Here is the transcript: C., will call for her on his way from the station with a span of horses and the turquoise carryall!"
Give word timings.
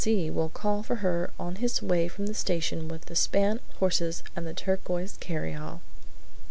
C., 0.03 0.31
will 0.31 0.49
call 0.49 0.81
for 0.81 0.95
her 1.05 1.29
on 1.39 1.57
his 1.57 1.79
way 1.79 2.07
from 2.07 2.25
the 2.25 2.33
station 2.33 2.87
with 2.87 3.07
a 3.11 3.15
span 3.15 3.57
of 3.57 3.77
horses 3.77 4.23
and 4.35 4.47
the 4.47 4.53
turquoise 4.55 5.15
carryall!" 5.17 5.81